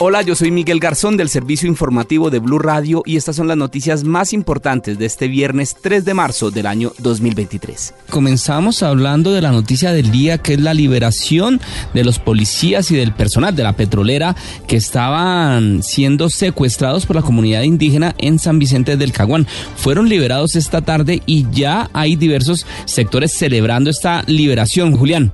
[0.00, 3.56] Hola, yo soy Miguel Garzón del servicio informativo de Blue Radio y estas son las
[3.56, 7.94] noticias más importantes de este viernes 3 de marzo del año 2023.
[8.10, 11.60] Comenzamos hablando de la noticia del día que es la liberación
[11.94, 14.34] de los policías y del personal de la petrolera
[14.66, 19.46] que estaban siendo secuestrados por la comunidad indígena en San Vicente del Caguán.
[19.76, 24.96] Fueron liberados esta tarde y ya hay diversos sectores celebrando esta liberación.
[24.96, 25.32] Julián.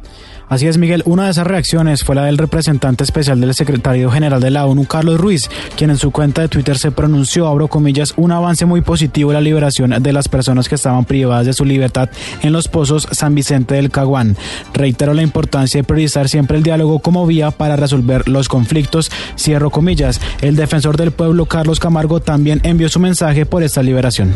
[0.50, 1.04] Así es, Miguel.
[1.06, 4.84] Una de esas reacciones fue la del representante especial del secretario general de la ONU,
[4.84, 8.80] Carlos Ruiz, quien en su cuenta de Twitter se pronunció, abro comillas, un avance muy
[8.80, 12.10] positivo en la liberación de las personas que estaban privadas de su libertad
[12.42, 14.36] en los pozos San Vicente del Caguán.
[14.74, 19.08] Reitero la importancia de priorizar siempre el diálogo como vía para resolver los conflictos.
[19.38, 20.20] Cierro comillas.
[20.40, 24.34] El defensor del pueblo, Carlos Camargo, también envió su mensaje por esta liberación.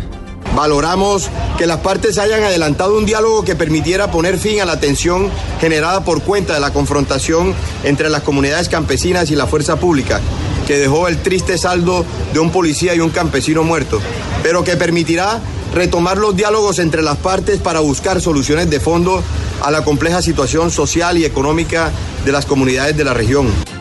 [0.54, 5.30] Valoramos que las partes hayan adelantado un diálogo que permitiera poner fin a la tensión
[5.60, 10.20] generada por cuenta de la confrontación entre las comunidades campesinas y la fuerza pública,
[10.66, 14.00] que dejó el triste saldo de un policía y un campesino muerto,
[14.42, 15.40] pero que permitirá
[15.74, 19.22] retomar los diálogos entre las partes para buscar soluciones de fondo
[19.60, 21.90] a la compleja situación social y económica
[22.24, 23.73] de las comunidades de la región.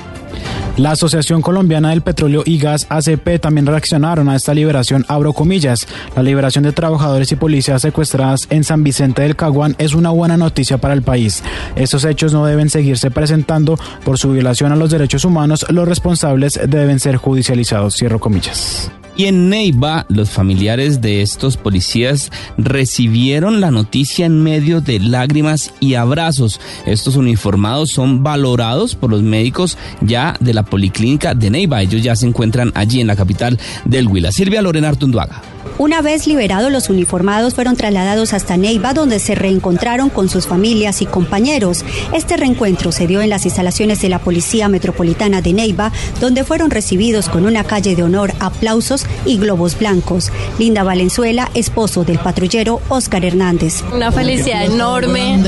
[0.77, 5.87] La Asociación Colombiana del Petróleo y Gas ACP también reaccionaron a esta liberación, abro comillas.
[6.15, 10.35] La liberación de trabajadores y policías secuestradas en San Vicente del Caguán es una buena
[10.35, 11.43] noticia para el país.
[11.75, 15.63] Estos hechos no deben seguirse presentando por su violación a los derechos humanos.
[15.69, 18.91] Los responsables deben ser judicializados, cierro comillas.
[19.15, 25.71] Y en Neiva, los familiares de estos policías recibieron la noticia en medio de lágrimas
[25.79, 26.59] y abrazos.
[26.85, 31.81] Estos uniformados son valorados por los médicos ya de la policlínica de Neiva.
[31.81, 34.31] Ellos ya se encuentran allí en la capital del Huila.
[34.31, 35.41] Silvia Lorena Artunduaga.
[35.79, 41.01] Una vez liberados, los uniformados fueron trasladados hasta Neiva, donde se reencontraron con sus familias
[41.01, 41.83] y compañeros.
[42.13, 46.69] Este reencuentro se dio en las instalaciones de la Policía Metropolitana de Neiva, donde fueron
[46.69, 50.31] recibidos con una calle de honor, aplausos y globos blancos.
[50.59, 53.83] Linda Valenzuela, esposo del patrullero Oscar Hernández.
[53.91, 55.39] Una felicidad enorme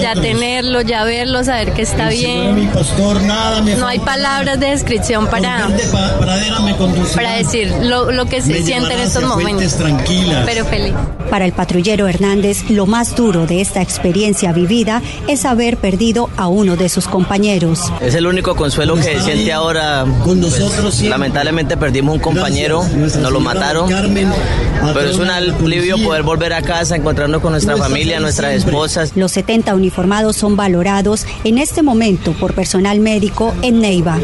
[0.00, 2.70] ya tenerlo, ya verlo, saber que está bien.
[3.78, 5.68] No hay palabras de descripción para,
[7.14, 10.42] para decir lo, lo que se siente en estos momentos tranquila.
[10.46, 10.94] Pero feliz.
[11.30, 16.48] Para el patrullero Hernández, lo más duro de esta experiencia vivida es haber perdido a
[16.48, 17.92] uno de sus compañeros.
[18.00, 20.04] Es el único consuelo que siente ahora.
[20.22, 23.88] Con nosotros, lamentablemente perdimos un compañero, nos lo mataron.
[23.88, 29.12] Pero es un alivio poder volver a casa, encontrarnos con nuestra familia, nuestras esposas.
[29.16, 34.18] Los 70 uniformados son valorados en este momento por personal médico en Neiva.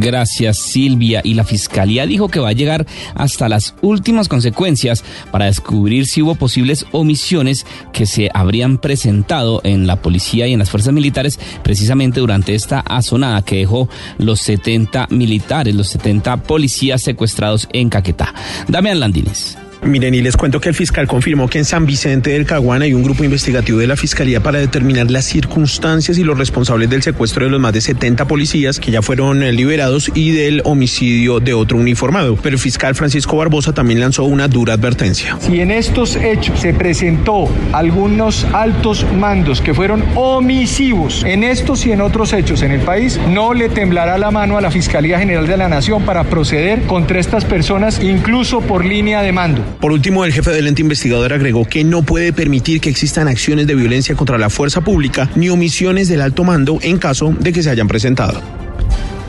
[0.00, 1.20] Gracias Silvia.
[1.24, 6.22] Y la Fiscalía dijo que va a llegar hasta las últimas consecuencias para descubrir si
[6.22, 11.38] hubo posibles omisiones que se habrían presentado en la policía y en las fuerzas militares
[11.62, 13.88] precisamente durante esta azonada que dejó
[14.18, 18.32] los 70 militares, los 70 policías secuestrados en Caquetá.
[18.68, 19.58] Damián Landines.
[19.82, 22.94] Miren, y les cuento que el fiscal confirmó que en San Vicente del Caguán hay
[22.94, 27.44] un grupo investigativo de la Fiscalía para determinar las circunstancias y los responsables del secuestro
[27.44, 31.54] de los más de 70 policías que ya fueron eh, liberados y del homicidio de
[31.54, 32.36] otro uniformado.
[32.36, 35.36] Pero el fiscal Francisco Barbosa también lanzó una dura advertencia.
[35.40, 41.92] Si en estos hechos se presentó algunos altos mandos que fueron omisivos en estos y
[41.92, 45.46] en otros hechos en el país, no le temblará la mano a la Fiscalía General
[45.46, 49.67] de la Nación para proceder contra estas personas, incluso por línea de mando.
[49.80, 53.66] Por último, el jefe del ente investigador agregó que no puede permitir que existan acciones
[53.66, 57.62] de violencia contra la fuerza pública ni omisiones del alto mando en caso de que
[57.62, 58.40] se hayan presentado.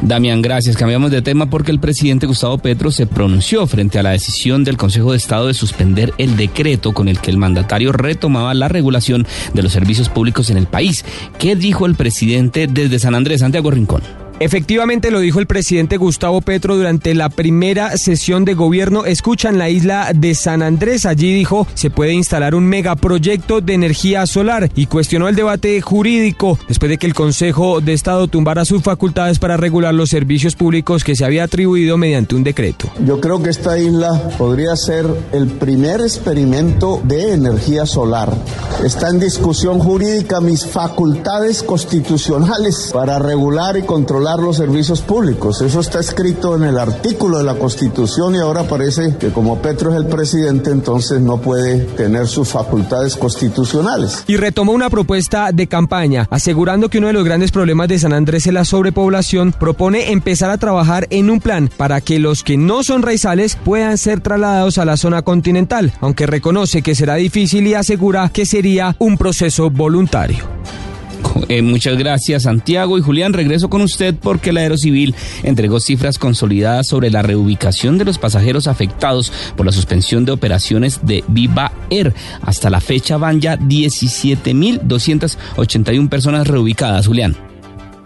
[0.01, 0.77] Damián, gracias.
[0.77, 4.77] Cambiamos de tema porque el presidente Gustavo Petro se pronunció frente a la decisión del
[4.77, 9.27] Consejo de Estado de suspender el decreto con el que el mandatario retomaba la regulación
[9.53, 11.03] de los servicios públicos en el país.
[11.37, 14.28] ¿Qué dijo el presidente desde San Andrés, Santiago Rincón?
[14.39, 19.03] Efectivamente lo dijo el presidente Gustavo Petro durante la primera sesión de gobierno.
[19.03, 21.05] Escuchan la isla de San Andrés.
[21.05, 26.57] Allí dijo se puede instalar un megaproyecto de energía solar y cuestionó el debate jurídico
[26.69, 31.03] después de que el Consejo de Estado tumbara sus facultades para regular los servicios públicos
[31.03, 32.89] que se había atribuido mediante un decreto.
[33.05, 38.33] Yo creo que esta isla podría ser el primer experimento de energía solar.
[38.85, 45.61] Está en discusión jurídica mis facultades constitucionales para regular y controlar los servicios públicos.
[45.61, 49.91] Eso está escrito en el artículo de la Constitución y ahora parece que como Petro
[49.91, 54.23] es el presidente, entonces no puede tener sus facultades constitucionales.
[54.27, 58.13] Y retomó una propuesta de campaña, asegurando que uno de los grandes problemas de San
[58.13, 62.57] Andrés es la sobrepoblación, propone empezar a trabajar en un plan para que los que
[62.57, 67.65] no son raizales puedan ser trasladados a la zona continental, aunque reconoce que será difícil
[67.67, 70.45] y asegura que sería un proceso voluntario.
[71.49, 73.33] Eh, muchas gracias Santiago y Julián.
[73.33, 78.67] Regreso con usted porque el Aerocivil entregó cifras consolidadas sobre la reubicación de los pasajeros
[78.67, 82.13] afectados por la suspensión de operaciones de Viva Air.
[82.41, 87.48] Hasta la fecha van ya 17.281 personas reubicadas, Julián.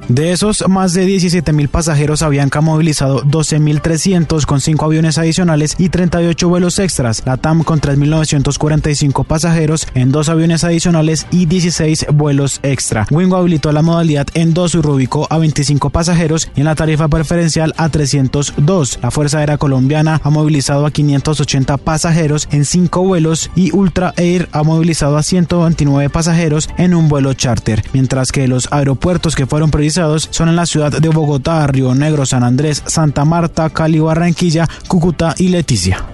[0.10, 5.90] De esos, más de 17 mil pasajeros habían movilizado 12.300 con 5 aviones adicionales y
[5.90, 7.24] 38 vuelos extras.
[7.26, 13.08] La TAM con 3.945 pasajeros en 2 aviones adicionales y 16 vuelos extra.
[13.12, 17.08] Wingo habilitó la modalidad en 2 y reubicó a 25 pasajeros y en la tarifa
[17.08, 19.00] preferencial a 302.
[19.02, 24.50] La Fuerza Aérea Colombiana ha movilizado a 580 pasajeros en 5 vuelos y Ultra Air
[24.52, 29.72] ha movilizado a 129 pasajeros en un vuelo charter, mientras que los aeropuertos que fueron
[29.72, 34.68] previstos son en la ciudad de Bogotá, Río Negro, San Andrés, Santa Marta, Cali, Barranquilla,
[34.88, 36.13] Cúcuta y Leticia.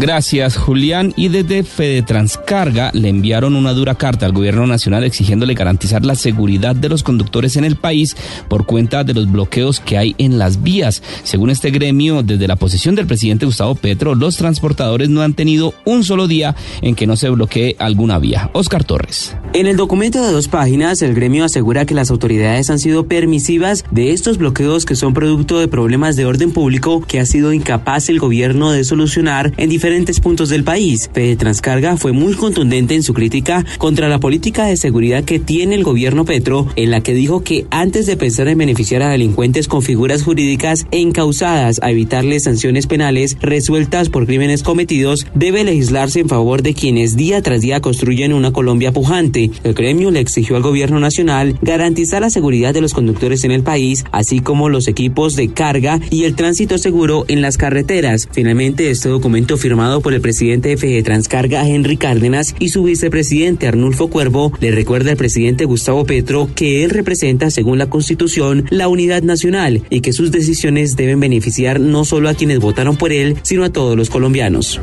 [0.00, 1.12] Gracias, Julián.
[1.16, 6.14] Y desde Fede Transcarga le enviaron una dura carta al gobierno nacional exigiéndole garantizar la
[6.14, 8.16] seguridad de los conductores en el país
[8.48, 11.02] por cuenta de los bloqueos que hay en las vías.
[11.22, 15.74] Según este gremio, desde la posición del presidente Gustavo Petro, los transportadores no han tenido
[15.84, 18.50] un solo día en que no se bloquee alguna vía.
[18.54, 19.36] Oscar Torres.
[19.52, 23.84] En el documento de dos páginas, el gremio asegura que las autoridades han sido permisivas
[23.90, 28.08] de estos bloqueos que son producto de problemas de orden público que ha sido incapaz
[28.08, 29.81] el gobierno de solucionar en diferentes
[30.22, 31.10] puntos del país.
[31.12, 35.74] Fede Transcarga fue muy contundente en su crítica contra la política de seguridad que tiene
[35.74, 39.66] el gobierno Petro, en la que dijo que antes de pensar en beneficiar a delincuentes
[39.66, 46.28] con figuras jurídicas encausadas a evitarles sanciones penales resueltas por crímenes cometidos, debe legislarse en
[46.28, 49.50] favor de quienes día tras día construyen una Colombia pujante.
[49.64, 53.64] El gremio le exigió al gobierno nacional garantizar la seguridad de los conductores en el
[53.64, 58.28] país, así como los equipos de carga y el tránsito seguro en las carreteras.
[58.30, 59.71] Finalmente, este documento firmado
[60.02, 65.12] por el presidente de FG Transcarga, Henry Cárdenas, y su vicepresidente Arnulfo Cuervo, le recuerda
[65.12, 70.12] al presidente Gustavo Petro que él representa, según la Constitución, la unidad nacional y que
[70.12, 74.10] sus decisiones deben beneficiar no solo a quienes votaron por él, sino a todos los
[74.10, 74.78] colombianos.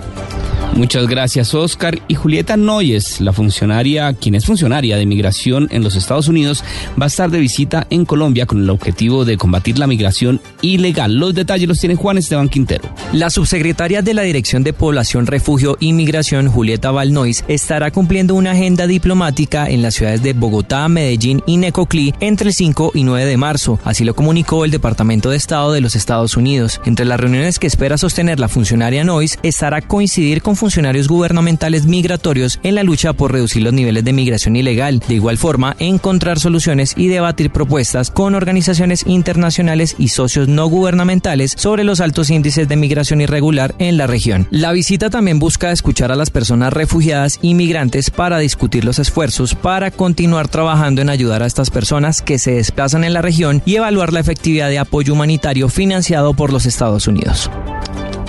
[0.76, 2.00] Muchas gracias, Oscar.
[2.08, 6.64] Y Julieta Noyes, la funcionaria, quien es funcionaria de migración en los Estados Unidos,
[7.00, 11.16] va a estar de visita en Colombia con el objetivo de combatir la migración ilegal.
[11.16, 12.90] Los detalles los tiene Juan Esteban Quintero.
[13.12, 18.52] La subsecretaria de la Dirección de Población, Refugio y Migración, Julieta Valnois, estará cumpliendo una
[18.52, 23.26] agenda diplomática en las ciudades de Bogotá, Medellín y Necoclí entre el 5 y 9
[23.26, 23.80] de marzo.
[23.84, 26.80] Así lo comunicó el Departamento de Estado de los Estados Unidos.
[26.86, 32.60] Entre las reuniones que espera sostener la funcionaria Nois estará coincidir con funcionarios gubernamentales migratorios
[32.64, 35.02] en la lucha por reducir los niveles de migración ilegal.
[35.08, 41.54] De igual forma, encontrar soluciones y debatir propuestas con organizaciones internacionales y socios no gubernamentales
[41.58, 44.48] sobre los altos índices de migración irregular en la región.
[44.52, 49.56] La visita también busca escuchar a las personas refugiadas y migrantes para discutir los esfuerzos
[49.56, 53.76] para continuar trabajando en ayudar a estas personas que se desplazan en la región y
[53.76, 57.50] evaluar la efectividad de apoyo humanitario financiado por los Estados Unidos.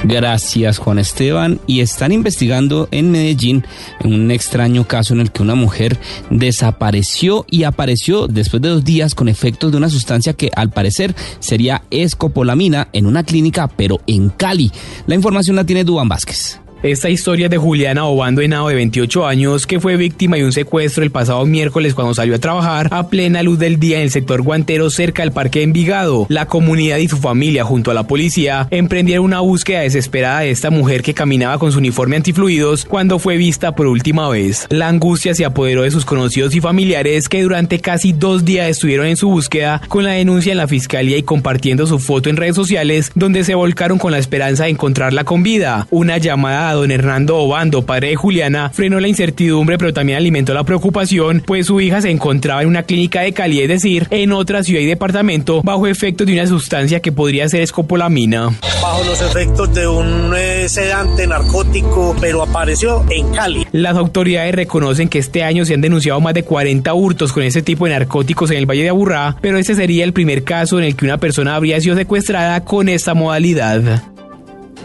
[0.05, 1.61] Gracias Juan Esteban.
[1.67, 3.65] Y están investigando en Medellín
[4.05, 5.99] un extraño caso en el que una mujer
[6.31, 11.15] desapareció y apareció después de dos días con efectos de una sustancia que al parecer
[11.39, 14.73] sería escopolamina en una clínica pero en Cali.
[15.07, 16.60] La información la tiene Duan Vázquez.
[16.83, 21.05] Esta historia de Juliana Obando Henao de 28 años que fue víctima de un secuestro
[21.05, 24.41] el pasado miércoles cuando salió a trabajar a plena luz del día en el sector
[24.41, 26.25] guantero cerca del parque Envigado.
[26.31, 30.71] La comunidad y su familia junto a la policía emprendieron una búsqueda desesperada de esta
[30.71, 34.67] mujer que caminaba con su uniforme antifluidos cuando fue vista por última vez.
[34.71, 39.05] La angustia se apoderó de sus conocidos y familiares que durante casi dos días estuvieron
[39.05, 42.57] en su búsqueda con la denuncia en la fiscalía y compartiendo su foto en redes
[42.57, 45.87] sociales donde se volcaron con la esperanza de encontrarla con vida.
[45.91, 50.65] Una llamada don Hernando Obando, padre de Juliana, frenó la incertidumbre, pero también alimentó la
[50.65, 54.63] preocupación, pues su hija se encontraba en una clínica de Cali, es decir, en otra
[54.63, 58.51] ciudad y departamento, bajo efectos de una sustancia que podría ser escopolamina.
[58.83, 63.67] Bajo los efectos de un eh, sedante narcótico, pero apareció en Cali.
[63.73, 67.63] Las autoridades reconocen que este año se han denunciado más de 40 hurtos con este
[67.63, 70.85] tipo de narcóticos en el Valle de Aburrá, pero este sería el primer caso en
[70.85, 74.03] el que una persona habría sido secuestrada con esta modalidad.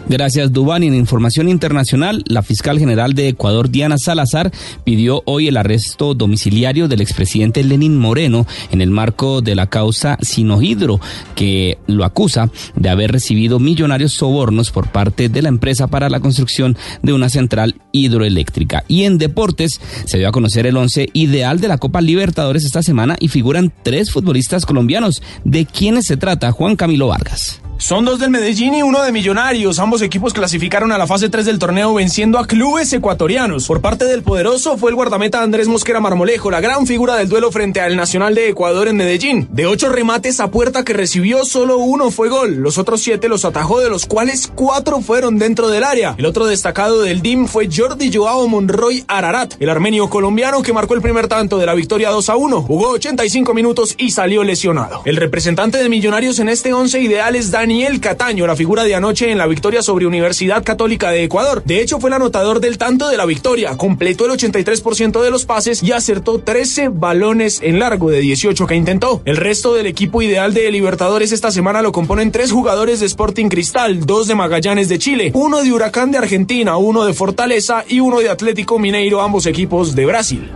[0.08, 0.84] Gracias, Dubán.
[0.84, 4.52] en información internacional, la fiscal general de Ecuador, Diana Salazar,
[4.84, 10.16] pidió hoy el arresto domiciliario del expresidente Lenín Moreno en el marco de la causa
[10.20, 11.00] Sinohidro,
[11.34, 16.20] que lo acusa de haber recibido millonarios sobornos por parte de la empresa para la
[16.20, 18.84] construcción de una central hidroeléctrica.
[18.86, 22.84] Y en deportes, se dio a conocer el once ideal de la Copa Libertadores esta
[22.84, 25.20] semana y figuran tres futbolistas colombianos.
[25.44, 26.52] ¿De quiénes se trata?
[26.52, 27.60] Juan Camilo Vargas.
[27.78, 29.78] Son dos del Medellín y uno de Millonarios.
[29.78, 33.66] Ambos equipos clasificaron a la fase 3 del torneo venciendo a clubes ecuatorianos.
[33.66, 37.52] Por parte del poderoso fue el guardameta Andrés Mosquera Marmolejo, la gran figura del duelo
[37.52, 39.46] frente al Nacional de Ecuador en Medellín.
[39.52, 42.56] De ocho remates a puerta que recibió, solo uno fue gol.
[42.56, 46.14] Los otros siete los atajó, de los cuales cuatro fueron dentro del área.
[46.16, 50.94] El otro destacado del DIM fue Jordi Joao Monroy Ararat, el armenio colombiano que marcó
[50.94, 52.62] el primer tanto de la victoria 2 a 1.
[52.62, 55.02] Jugó 85 minutos y salió lesionado.
[55.04, 59.28] El representante de Millonarios en este once ideal es Daniel Cataño, la figura de anoche
[59.28, 61.64] en la victoria sobre Universidad Católica de Ecuador.
[61.64, 65.46] De hecho, fue el anotador del tanto de la victoria, completó el 83% de los
[65.46, 69.20] pases y acertó 13 balones en largo de 18 que intentó.
[69.24, 73.48] El resto del equipo ideal de Libertadores esta semana lo componen tres jugadores de Sporting
[73.48, 77.98] Cristal, dos de Magallanes de Chile, uno de Huracán de Argentina, uno de Fortaleza y
[77.98, 80.52] uno de Atlético Mineiro, ambos equipos de Brasil.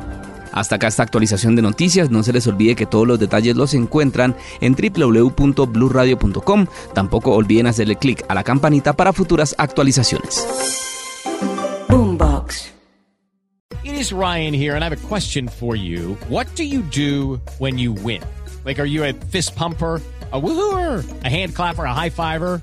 [0.52, 2.10] Hasta acá esta actualización de noticias.
[2.10, 6.66] No se les olvide que todos los detalles los encuentran en www.bluradio.com.
[6.94, 10.46] Tampoco olviden hacerle clic a la campanita para futuras actualizaciones.
[11.88, 12.70] Boombox.
[13.82, 16.16] It is Ryan here and I have a question for you.
[16.28, 18.22] What do you do when you win?
[18.64, 20.00] Like are you a fist pumper?
[20.32, 22.62] a woohooer, a hand clapper, a high fiver.